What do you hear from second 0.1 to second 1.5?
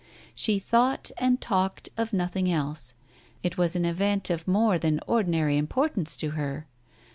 She thought and